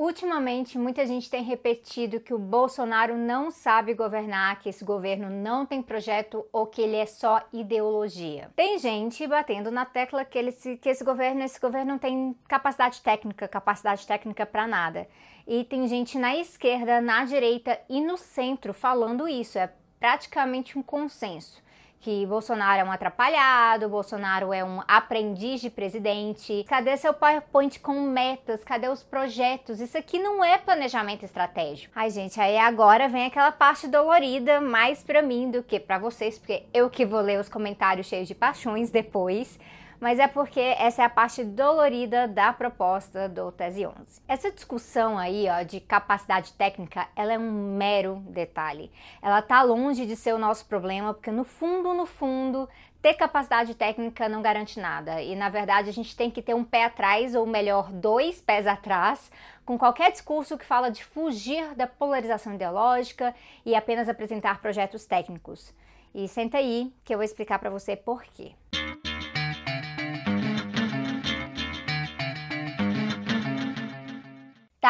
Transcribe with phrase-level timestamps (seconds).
[0.00, 5.66] Ultimamente, muita gente tem repetido que o Bolsonaro não sabe governar, que esse governo não
[5.66, 8.50] tem projeto ou que ele é só ideologia.
[8.56, 13.02] Tem gente batendo na tecla que, ele, que esse governo, esse governo não tem capacidade
[13.02, 15.06] técnica, capacidade técnica para nada.
[15.46, 19.58] E tem gente na esquerda, na direita e no centro falando isso.
[19.58, 21.62] É praticamente um consenso
[22.00, 26.64] que Bolsonaro é um atrapalhado, Bolsonaro é um aprendiz de presidente.
[26.66, 28.64] Cadê seu PowerPoint com metas?
[28.64, 29.80] Cadê os projetos?
[29.80, 31.92] Isso aqui não é planejamento estratégico.
[31.94, 36.38] Ai, gente, aí agora vem aquela parte dolorida mais para mim do que para vocês,
[36.38, 39.58] porque eu que vou ler os comentários cheios de paixões depois
[40.00, 44.22] mas é porque essa é a parte dolorida da proposta do Tese 11.
[44.26, 48.90] Essa discussão aí, ó, de capacidade técnica, ela é um mero detalhe.
[49.20, 52.66] Ela tá longe de ser o nosso problema, porque no fundo, no fundo,
[53.02, 55.20] ter capacidade técnica não garante nada.
[55.20, 58.66] E na verdade, a gente tem que ter um pé atrás, ou melhor, dois pés
[58.66, 59.30] atrás,
[59.66, 63.34] com qualquer discurso que fala de fugir da polarização ideológica
[63.66, 65.74] e apenas apresentar projetos técnicos.
[66.14, 68.54] E senta aí que eu vou explicar para você por quê.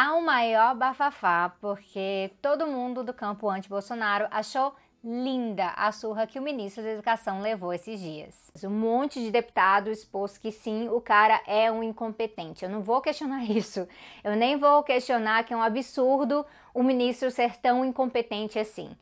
[0.00, 6.38] Tá o maior bafafá, porque todo mundo do campo anti-Bolsonaro achou linda a surra que
[6.38, 8.50] o ministro da Educação levou esses dias.
[8.64, 12.64] Um monte de deputado expôs que sim, o cara é um incompetente.
[12.64, 13.86] Eu não vou questionar isso.
[14.24, 18.96] Eu nem vou questionar que é um absurdo o ministro ser tão incompetente assim.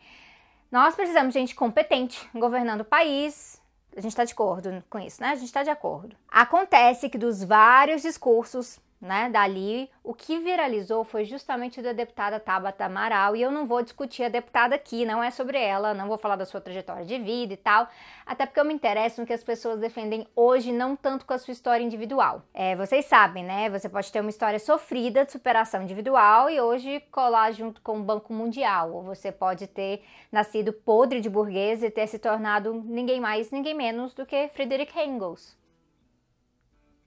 [0.69, 3.63] Nós precisamos de gente competente governando o país.
[3.97, 5.29] A gente está de acordo com isso, né?
[5.29, 6.17] A gente está de acordo.
[6.29, 12.85] Acontece que dos vários discursos né, dali, o que viralizou foi justamente da deputada Tabata
[12.85, 16.19] Amaral, e eu não vou discutir a deputada aqui, não é sobre ela, não vou
[16.19, 17.89] falar da sua trajetória de vida e tal,
[18.27, 21.39] até porque eu me interesso no que as pessoas defendem hoje, não tanto com a
[21.39, 22.43] sua história individual.
[22.53, 27.01] É, vocês sabem, né, você pode ter uma história sofrida de superação individual e hoje
[27.13, 31.91] colar junto com o Banco Mundial, ou você pode ter nascido podre de burguês e
[31.91, 35.57] ter se tornado ninguém mais, ninguém menos do que Friedrich Engels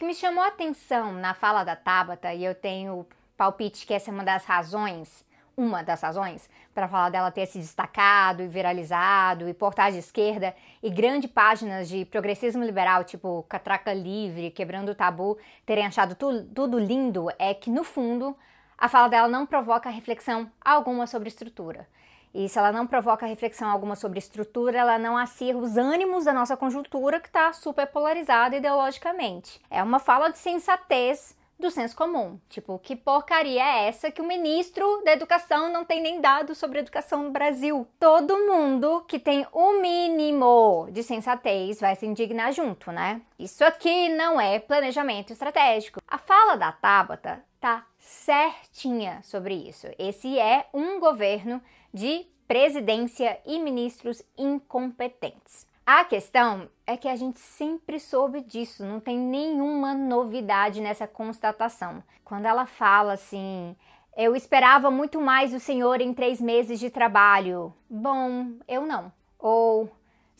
[0.01, 3.05] que me chamou a atenção na fala da Tabata, e eu tenho
[3.37, 5.23] palpite que essa é uma das razões,
[5.55, 10.55] uma das razões, para falar dela ter se destacado e viralizado, e portais de esquerda
[10.81, 16.45] e grande páginas de progressismo liberal, tipo Catraca Livre, Quebrando o Tabu, terem achado tu,
[16.45, 18.35] tudo lindo, é que no fundo
[18.75, 21.87] a fala dela não provoca reflexão alguma sobre estrutura.
[22.33, 26.33] E se ela não provoca reflexão alguma sobre estrutura, ela não acirra os ânimos da
[26.33, 29.59] nossa conjuntura que está super polarizada ideologicamente.
[29.69, 32.37] É uma fala de sensatez do senso comum.
[32.49, 36.79] Tipo, que porcaria é essa que o ministro da Educação não tem nem dado sobre
[36.79, 37.87] educação no Brasil?
[37.99, 43.21] Todo mundo que tem o mínimo de sensatez vai se indignar junto, né?
[43.39, 46.01] Isso aqui não é planejamento estratégico.
[46.07, 49.87] A fala da Tabata tá certinha sobre isso.
[49.97, 51.61] Esse é um governo
[51.93, 55.70] de presidência e ministros incompetentes.
[55.85, 62.03] A questão é que a gente sempre soube disso, não tem nenhuma novidade nessa constatação.
[62.23, 63.75] Quando ela fala assim,
[64.15, 67.73] eu esperava muito mais do senhor em três meses de trabalho.
[67.89, 69.11] Bom, eu não.
[69.39, 69.89] Ou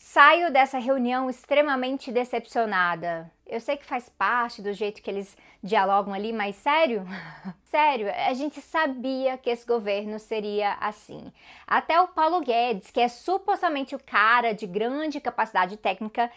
[0.04, 3.30] Saio dessa reunião extremamente decepcionada.
[3.52, 7.04] Eu sei que faz parte do jeito que eles dialogam ali, mas sério?
[7.66, 11.30] sério, a gente sabia que esse governo seria assim.
[11.66, 16.32] Até o Paulo Guedes, que é supostamente o cara de grande capacidade técnica,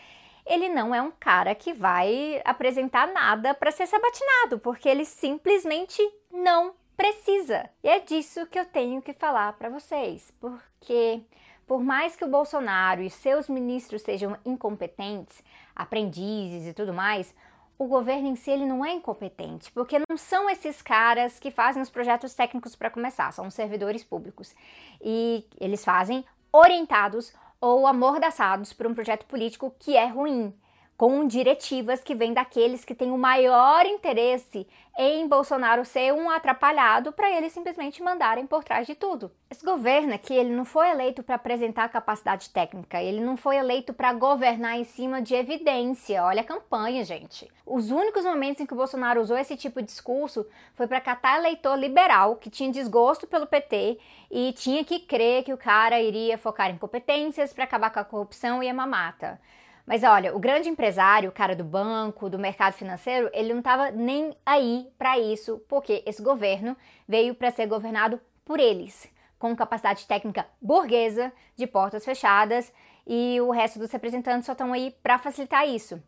[0.45, 6.01] ele não é um cara que vai apresentar nada para ser sabatinado, porque ele simplesmente
[6.29, 7.69] não precisa.
[7.81, 11.23] E é disso que eu tenho que falar para vocês, porque
[11.65, 15.41] por mais que o Bolsonaro e seus ministros sejam incompetentes,
[15.75, 17.33] aprendizes e tudo mais,
[17.77, 21.81] o governo em si ele não é incompetente, porque não são esses caras que fazem
[21.81, 24.55] os projetos técnicos para começar, são servidores públicos.
[25.01, 30.53] E eles fazem orientados ou amordaçados por um projeto político que é ruim
[30.97, 34.66] com diretivas que vêm daqueles que têm o maior interesse
[34.97, 39.29] em Bolsonaro ser um atrapalhado para eles simplesmente mandarem por trás de tudo.
[39.49, 43.91] Esse governo aqui, ele não foi eleito para apresentar capacidade técnica, ele não foi eleito
[43.91, 46.23] para governar em cima de evidência.
[46.23, 47.52] Olha a campanha, gente.
[47.66, 51.40] Os únicos momentos em que o Bolsonaro usou esse tipo de discurso foi para catar
[51.40, 53.99] eleitor liberal que tinha desgosto pelo PT
[54.31, 58.05] e tinha que crer que o cara iria focar em competências para acabar com a
[58.05, 59.41] corrupção e a mamata.
[59.85, 63.91] Mas olha, o grande empresário, o cara do banco, do mercado financeiro, ele não estava
[63.91, 66.76] nem aí para isso, porque esse governo
[67.08, 72.73] veio para ser governado por eles, com capacidade técnica burguesa, de portas fechadas,
[73.05, 76.02] e o resto dos representantes só estão aí para facilitar isso.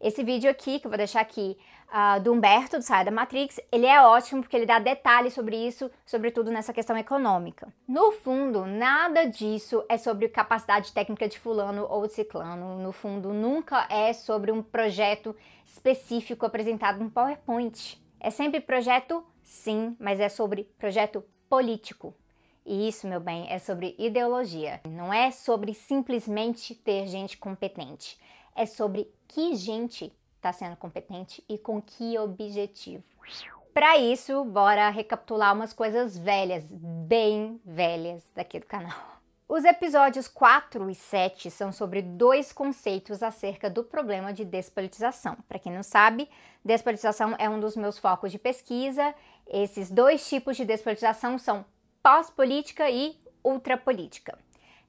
[0.00, 1.58] Esse vídeo aqui, que eu vou deixar aqui,
[1.88, 5.56] uh, do Humberto, do Saia da Matrix, ele é ótimo porque ele dá detalhes sobre
[5.56, 7.72] isso, sobretudo nessa questão econômica.
[7.86, 12.78] No fundo, nada disso é sobre capacidade técnica de fulano ou de ciclano.
[12.78, 15.34] No fundo, nunca é sobre um projeto
[15.64, 18.00] específico apresentado no PowerPoint.
[18.20, 22.14] É sempre projeto, sim, mas é sobre projeto político.
[22.64, 24.80] E isso, meu bem, é sobre ideologia.
[24.86, 28.18] Não é sobre simplesmente ter gente competente.
[28.58, 33.04] É sobre que gente está sendo competente e com que objetivo.
[33.72, 38.98] Para isso, bora recapitular umas coisas velhas, bem velhas daqui do canal.
[39.48, 45.36] Os episódios 4 e 7 são sobre dois conceitos acerca do problema de despolitização.
[45.46, 46.28] Para quem não sabe,
[46.64, 49.14] despolitização é um dos meus focos de pesquisa.
[49.46, 51.64] Esses dois tipos de despolitização são
[52.02, 54.36] pós-política e ultrapolítica.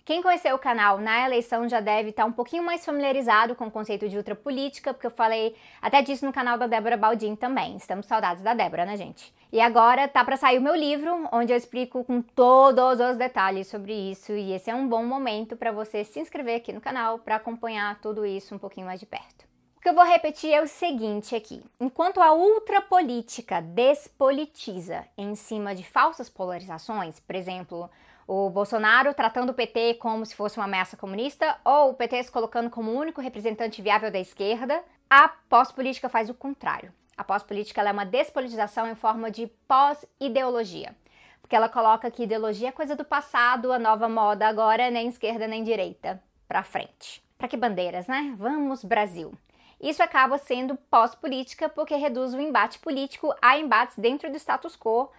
[0.09, 3.71] Quem conheceu o canal na eleição já deve estar um pouquinho mais familiarizado com o
[3.71, 7.75] conceito de ultrapolítica, porque eu falei até disso no canal da Débora Baldin também.
[7.75, 9.31] Estamos saudades da Débora, né, gente?
[9.51, 13.67] E agora tá para sair o meu livro, onde eu explico com todos os detalhes
[13.67, 17.19] sobre isso, e esse é um bom momento para você se inscrever aqui no canal
[17.19, 19.47] para acompanhar tudo isso um pouquinho mais de perto.
[19.77, 25.75] O que eu vou repetir é o seguinte aqui: enquanto a ultrapolítica despolitiza em cima
[25.75, 27.88] de falsas polarizações, por exemplo,
[28.31, 32.31] o Bolsonaro tratando o PT como se fosse uma ameaça comunista ou o PT se
[32.31, 36.93] colocando como o único representante viável da esquerda, a pós-política faz o contrário.
[37.17, 40.95] A pós-política é uma despolitização em forma de pós-ideologia,
[41.41, 45.47] porque ela coloca que ideologia é coisa do passado, a nova moda agora nem esquerda
[45.47, 47.23] nem direita, para frente.
[47.35, 48.35] Para que bandeiras, né?
[48.37, 49.33] Vamos Brasil.
[49.81, 55.09] Isso acaba sendo pós-política porque reduz o embate político a embates dentro do status quo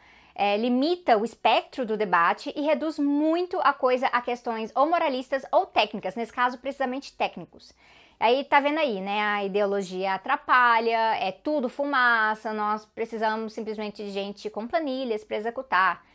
[0.41, 5.43] é, limita o espectro do debate e reduz muito a coisa a questões ou moralistas
[5.53, 7.75] ou técnicas, nesse caso, precisamente técnicos.
[8.19, 9.21] Aí tá vendo aí, né?
[9.21, 16.07] A ideologia atrapalha, é tudo fumaça, nós precisamos simplesmente de gente com planilhas para executar.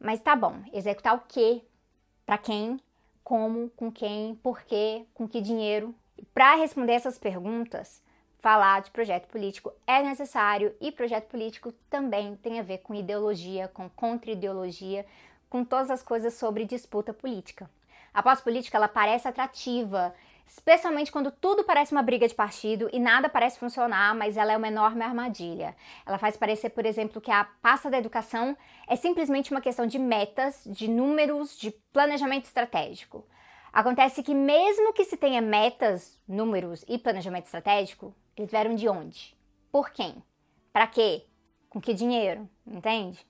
[0.00, 1.62] Mas tá bom, executar o quê?
[2.26, 2.80] Para quem?
[3.22, 3.70] Como?
[3.76, 4.34] Com quem?
[4.42, 5.06] Por quê?
[5.14, 5.94] Com que dinheiro?
[6.34, 8.02] Para responder essas perguntas,
[8.42, 13.68] falar de projeto político é necessário e projeto político também tem a ver com ideologia,
[13.68, 15.06] com contra-ideologia,
[15.48, 17.70] com todas as coisas sobre disputa política.
[18.12, 20.12] A pós-política ela parece atrativa,
[20.44, 24.56] especialmente quando tudo parece uma briga de partido e nada parece funcionar, mas ela é
[24.56, 25.76] uma enorme armadilha.
[26.04, 28.56] Ela faz parecer, por exemplo, que a pasta da educação
[28.88, 33.24] é simplesmente uma questão de metas, de números, de planejamento estratégico.
[33.72, 39.36] Acontece que mesmo que se tenha metas, números e planejamento estratégico, eles vieram de onde?
[39.70, 40.22] Por quem?
[40.72, 41.24] Para quê?
[41.68, 42.48] Com que dinheiro?
[42.66, 43.26] Entende?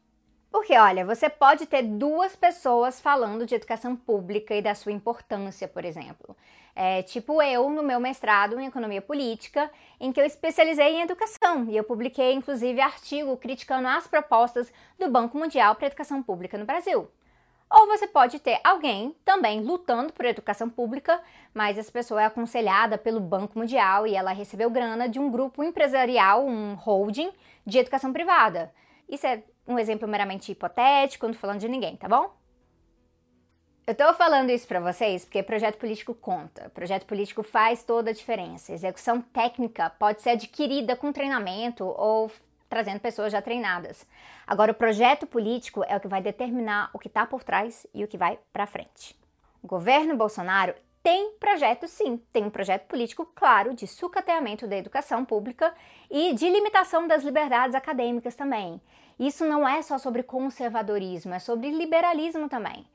[0.51, 5.67] Porque, olha, você pode ter duas pessoas falando de educação pública e da sua importância,
[5.67, 6.37] por exemplo.
[6.75, 9.71] É, tipo eu no meu mestrado em economia política,
[10.01, 15.11] em que eu especializei em educação e eu publiquei inclusive artigo criticando as propostas do
[15.11, 17.11] Banco Mundial para a educação pública no Brasil.
[17.75, 21.23] Ou você pode ter alguém também lutando por educação pública,
[21.55, 25.65] mas essa pessoa é aconselhada pelo Banco Mundial e ela recebeu grana de um grupo
[25.65, 27.33] empresarial, um holding
[27.67, 28.71] de educação privada.
[29.09, 32.31] Isso é um exemplo meramente hipotético, não tô falando de ninguém, tá bom?
[33.87, 36.71] Eu tô falando isso para vocês porque projeto político conta.
[36.71, 38.73] Projeto político faz toda a diferença.
[38.73, 42.31] Execução técnica pode ser adquirida com treinamento ou
[42.73, 44.07] trazendo pessoas já treinadas.
[44.47, 48.03] Agora, o projeto político é o que vai determinar o que está por trás e
[48.03, 49.15] o que vai para frente.
[49.63, 55.23] O governo Bolsonaro tem projeto sim, tem um projeto político claro de sucateamento da educação
[55.23, 55.75] pública
[56.11, 58.81] e de limitação das liberdades acadêmicas também.
[59.19, 62.87] Isso não é só sobre conservadorismo, é sobre liberalismo também.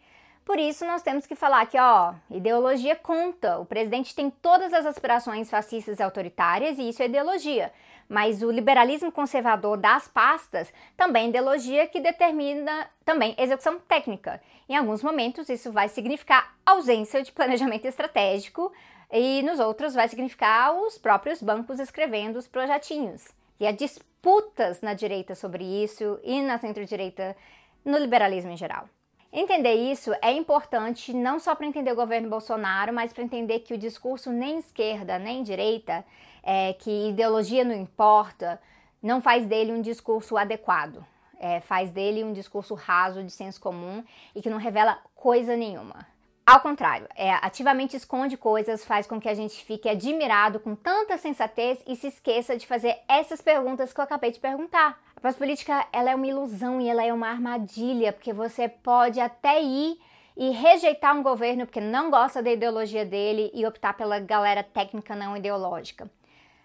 [0.48, 3.60] Por isso, nós temos que falar que, ó, ideologia conta.
[3.60, 7.70] O presidente tem todas as aspirações fascistas e autoritárias, e isso é ideologia.
[8.08, 14.42] Mas o liberalismo conservador das pastas também é ideologia que determina também execução técnica.
[14.70, 18.72] Em alguns momentos, isso vai significar ausência de planejamento estratégico,
[19.12, 23.28] e nos outros vai significar os próprios bancos escrevendo os projetinhos.
[23.60, 27.36] E há disputas na direita sobre isso e na centro-direita
[27.84, 28.88] no liberalismo em geral.
[29.32, 33.74] Entender isso é importante não só para entender o governo Bolsonaro, mas para entender que
[33.74, 36.06] o discurso nem esquerda nem direita,
[36.42, 38.60] é, que ideologia não importa,
[39.04, 41.06] não faz dele um discurso adequado.
[41.40, 44.04] É, faz dele um discurso raso de senso comum
[44.34, 46.08] e que não revela coisa nenhuma.
[46.48, 51.18] Ao contrário, é, ativamente esconde coisas, faz com que a gente fique admirado com tanta
[51.18, 54.98] sensatez e se esqueça de fazer essas perguntas que eu acabei de perguntar.
[55.14, 59.62] A pós-política ela é uma ilusão e ela é uma armadilha, porque você pode até
[59.62, 60.00] ir
[60.38, 65.18] e rejeitar um governo porque não gosta da ideologia dele e optar pela galera técnica
[65.18, 66.10] não ideológica.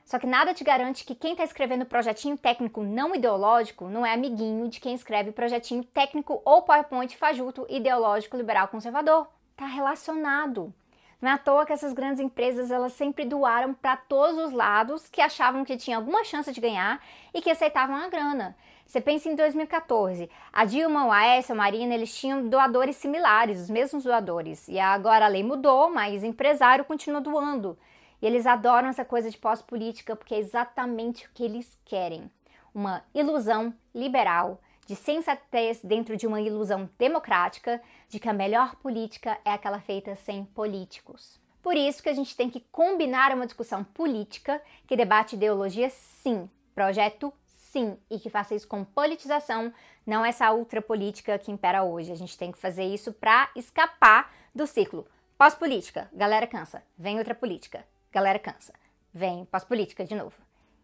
[0.04, 4.14] Só que nada te garante que quem está escrevendo projetinho técnico não ideológico não é
[4.14, 9.26] amiguinho de quem escreve projetinho técnico ou PowerPoint fajuto ideológico liberal conservador.
[9.56, 10.72] Tá relacionado.
[11.20, 15.08] Não é à toa que essas grandes empresas elas sempre doaram para todos os lados
[15.08, 17.00] que achavam que tinha alguma chance de ganhar
[17.32, 18.56] e que aceitavam a grana.
[18.84, 23.70] Você pensa em 2014, a Dilma, o Aécio, a Marina, eles tinham doadores similares, os
[23.70, 24.66] mesmos doadores.
[24.66, 27.78] E agora a lei mudou, mas empresário continua doando.
[28.20, 32.30] E eles adoram essa coisa de pós-política porque é exatamente o que eles querem.
[32.74, 34.60] Uma ilusão liberal,
[34.92, 37.80] de sensatez dentro de uma ilusão democrática,
[38.10, 41.40] de que a melhor política é aquela feita sem políticos.
[41.62, 46.46] Por isso que a gente tem que combinar uma discussão política que debate ideologia sim,
[46.74, 49.72] projeto sim, e que faça isso com politização,
[50.06, 52.12] não essa ultrapolítica que impera hoje.
[52.12, 55.06] A gente tem que fazer isso para escapar do ciclo.
[55.38, 57.82] Pós-política, galera cansa, vem outra política
[58.12, 58.74] galera cansa.
[59.12, 60.36] Vem pós-política de novo.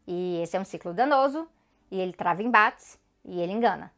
[0.07, 1.47] E esse é um ciclo danoso,
[1.91, 3.93] e ele trava embates, e ele engana.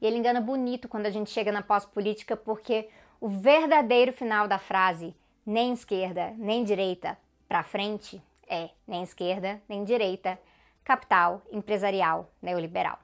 [0.00, 2.88] E ele engana bonito quando a gente chega na pós-política, porque
[3.20, 5.14] o verdadeiro final da frase,
[5.46, 10.38] nem esquerda, nem direita, para frente, é nem esquerda, nem direita,
[10.84, 12.98] capital, empresarial, neoliberal.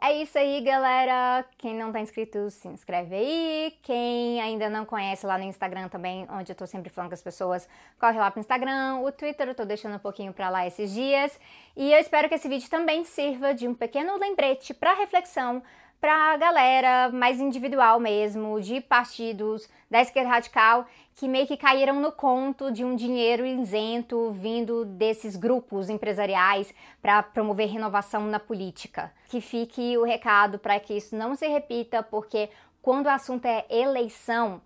[0.00, 1.44] É isso aí, galera.
[1.58, 3.78] Quem não tá inscrito, se inscreve aí.
[3.82, 7.22] Quem ainda não conhece lá no Instagram também, onde eu tô sempre falando com as
[7.22, 7.68] pessoas,
[7.98, 9.00] corre lá pro Instagram.
[9.00, 11.38] O Twitter eu tô deixando um pouquinho pra lá esses dias.
[11.76, 15.62] E eu espero que esse vídeo também sirva de um pequeno lembrete para reflexão
[16.00, 22.12] para galera mais individual mesmo, de partidos da esquerda radical, que meio que caíram no
[22.12, 29.12] conto de um dinheiro isento vindo desses grupos empresariais para promover renovação na política.
[29.28, 32.50] Que fique o recado para que isso não se repita, porque
[32.82, 34.60] quando o assunto é eleição,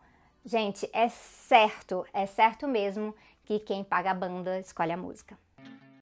[0.44, 5.38] gente, é certo, é certo mesmo que quem paga a banda escolhe a música.